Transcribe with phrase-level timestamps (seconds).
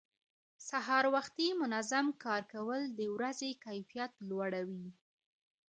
[0.69, 4.87] سهار وختي منظم کار کول د ورځې کیفیت لوړوي